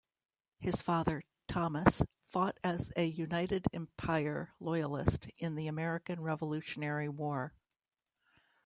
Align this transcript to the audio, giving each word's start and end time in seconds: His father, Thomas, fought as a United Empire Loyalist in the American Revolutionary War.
His 0.57 0.81
father, 0.81 1.21
Thomas, 1.47 2.01
fought 2.25 2.59
as 2.63 2.91
a 2.95 3.05
United 3.05 3.67
Empire 3.71 4.51
Loyalist 4.59 5.27
in 5.37 5.53
the 5.53 5.67
American 5.67 6.19
Revolutionary 6.21 7.07
War. 7.07 7.53